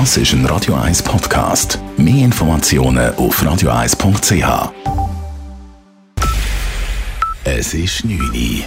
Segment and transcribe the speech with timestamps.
[0.00, 1.78] Das ist ein Radio 1 Podcast.
[1.96, 4.72] Mehr Informationen auf radio1.ch.
[7.44, 8.64] Es ist 9 Uhr.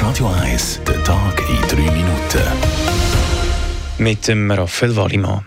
[0.00, 2.42] Radio 1, der Tag in 3 Minuten.
[3.98, 5.44] Mit dem Raphael Wallimann.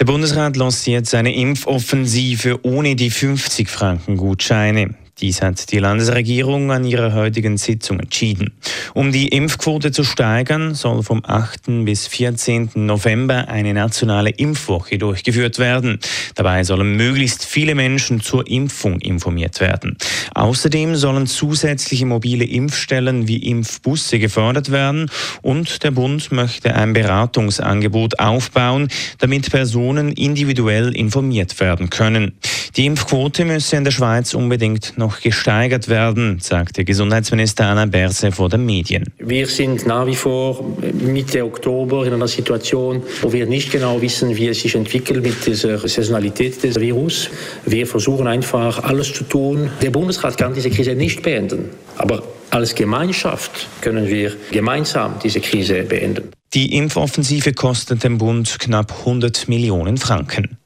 [0.00, 4.94] Der Bundesrat lanciert seine Impfoffensive ohne die 50-Franken-Gutscheine.
[5.20, 8.52] Dies hat die Landesregierung an ihrer heutigen Sitzung entschieden.
[8.94, 11.84] Um die Impfquote zu steigern, soll vom 8.
[11.84, 12.70] bis 14.
[12.74, 15.98] November eine nationale Impfwoche durchgeführt werden.
[16.36, 19.96] Dabei sollen möglichst viele Menschen zur Impfung informiert werden.
[20.34, 25.10] Außerdem sollen zusätzliche mobile Impfstellen wie Impfbusse gefördert werden
[25.42, 28.86] und der Bund möchte ein Beratungsangebot aufbauen,
[29.18, 32.34] damit Personen individuell informiert werden können.
[32.76, 38.30] Die Impfquote müsse in der Schweiz unbedingt noch noch gesteigert werden, sagte Gesundheitsminister Alain Berse
[38.30, 39.04] vor den Medien.
[39.18, 44.36] Wir sind nach wie vor Mitte Oktober in einer Situation, wo wir nicht genau wissen,
[44.36, 47.30] wie es sich entwickelt mit dieser Saisonalität des Virus.
[47.64, 49.70] Wir versuchen einfach alles zu tun.
[49.80, 55.84] Der Bundesrat kann diese Krise nicht beenden, aber als Gemeinschaft können wir gemeinsam diese Krise
[55.84, 56.32] beenden.
[56.52, 60.58] Die Impfoffensive kostet dem Bund knapp 100 Millionen Franken.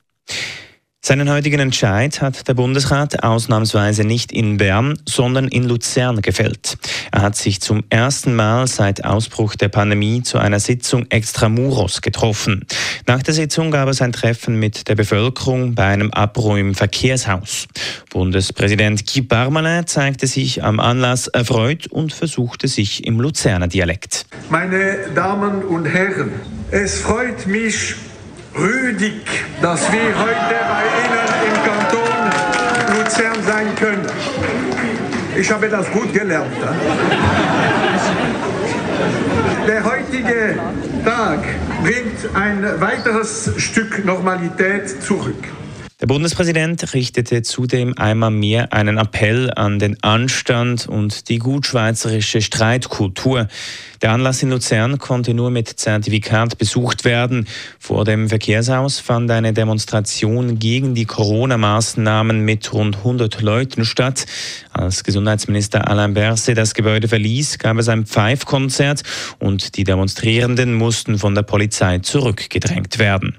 [1.05, 6.79] Seinen heutigen Entscheid hat der Bundesrat ausnahmsweise nicht in Bern, sondern in Luzern gefällt.
[7.11, 12.65] Er hat sich zum ersten Mal seit Ausbruch der Pandemie zu einer Sitzung extramuros getroffen.
[13.09, 17.67] Nach der Sitzung gab es ein Treffen mit der Bevölkerung bei einem Abruhr im Verkehrshaus.
[18.11, 24.25] Bundespräsident Guy Parmelin zeigte sich am Anlass erfreut und versuchte sich im Luzerner Dialekt.
[24.51, 26.31] Meine Damen und Herren,
[26.71, 27.97] es freut mich,
[28.55, 29.23] rüdig,
[29.61, 34.07] dass wir heute bei Ihnen im Kanton Luzern sein können.
[35.37, 36.53] Ich habe das gut gelernt.
[39.67, 40.59] Der heutige
[41.05, 41.41] Tag
[41.83, 45.45] bringt ein weiteres Stück Normalität zurück.
[46.03, 53.47] Der Bundespräsident richtete zudem einmal mehr einen Appell an den Anstand und die gutschweizerische Streitkultur.
[54.03, 57.47] Der Anlass in Luzern konnte nur mit Zertifikat besucht werden.
[57.79, 64.27] Vor dem Verkehrshaus fand eine Demonstration gegen die Corona-Maßnahmen mit rund 100 Leuten statt.
[64.73, 69.05] Als Gesundheitsminister Alain Berset das Gebäude verließ, gab es ein Pfeifkonzert
[69.39, 73.37] und die Demonstrierenden mussten von der Polizei zurückgedrängt werden.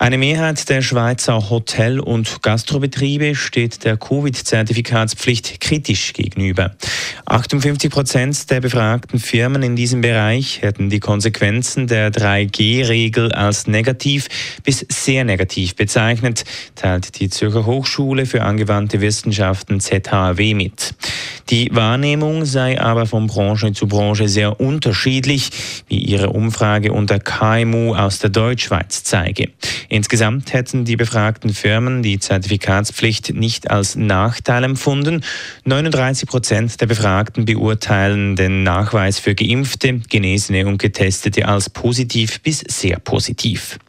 [0.00, 6.74] Eine Mehrheit der Schweizer Hotel- und Gastrobetriebe steht der Covid-Zertifikatspflicht kritisch gegenüber.
[7.26, 14.28] 58 Prozent der befragten Firmen in diesem Bereich hätten die Konsequenzen der 3G-Regel als negativ
[14.64, 16.44] bis sehr negativ bezeichnet,
[16.76, 20.94] teilt die Zürcher Hochschule für angewandte Wissenschaften ZHW mit.
[21.50, 25.50] Die Wahrnehmung sei aber von Branche zu Branche sehr unterschiedlich,
[25.88, 29.48] wie ihre Umfrage unter KMU aus der Deutschschweiz zeige.
[29.88, 35.24] Insgesamt hätten die befragten Firmen die Zertifikatspflicht nicht als Nachteil empfunden.
[35.64, 42.60] 39 Prozent der Befragten beurteilen den Nachweis für Geimpfte, Genesene und Getestete als positiv bis
[42.60, 43.80] sehr positiv.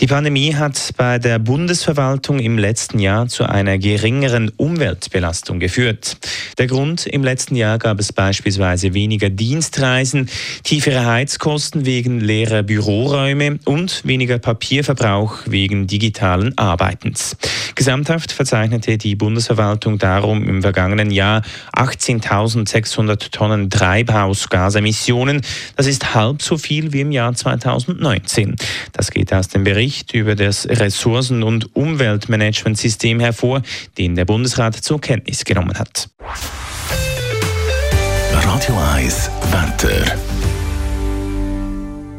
[0.00, 6.16] Die Pandemie hat bei der Bundesverwaltung im letzten Jahr zu einer geringeren Umweltbelastung geführt.
[6.56, 10.30] Der Grund, im letzten Jahr gab es beispielsweise weniger Dienstreisen,
[10.62, 17.36] tiefere Heizkosten wegen leerer Büroräume und weniger Papierverbrauch wegen digitalen Arbeitens.
[17.74, 21.42] Gesamthaft verzeichnete die Bundesverwaltung darum im vergangenen Jahr
[21.74, 25.42] 18.600 Tonnen Treibhausgasemissionen.
[25.76, 28.56] Das ist halb so viel wie im Jahr 2019.
[28.92, 33.60] Das geht aus dem Bericht Bericht über das Ressourcen- und Umweltmanagementsystem hervor,
[33.98, 36.08] den der Bundesrat zur Kenntnis genommen hat.
[38.32, 40.16] Radio 1 Wetter.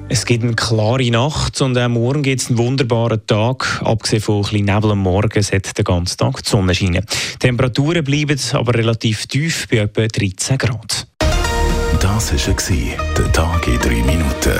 [0.10, 3.82] Es gibt eine klare Nacht und auch morgen gibt es einen wunderbaren Tag.
[3.86, 7.06] Abgesehen von ein bisschen Nebel am Morgen sollte den ganzen Tag die Sonne scheinen.
[7.36, 11.08] Die Temperaturen bleiben aber relativ tief bei etwa 13 Grad.
[12.02, 14.60] Das war der Tag in drei Minuten.